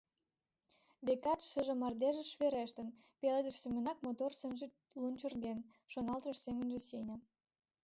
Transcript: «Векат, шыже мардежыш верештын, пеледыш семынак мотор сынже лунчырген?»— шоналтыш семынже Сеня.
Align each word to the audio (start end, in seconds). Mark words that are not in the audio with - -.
«Векат, 1.05 1.39
шыже 1.49 1.73
мардежыш 1.81 2.31
верештын, 2.39 2.87
пеледыш 3.19 3.55
семынак 3.59 3.97
мотор 4.05 4.31
сынже 4.39 4.67
лунчырген?»— 5.01 5.59
шоналтыш 5.91 6.37
семынже 6.45 6.79
Сеня. 6.87 7.17